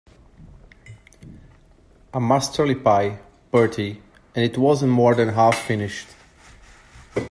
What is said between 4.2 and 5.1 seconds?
and it wasn't